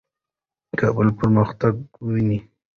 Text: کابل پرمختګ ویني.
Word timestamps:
کابل 0.79 1.07
پرمختګ 1.19 1.73
ویني. 2.05 2.39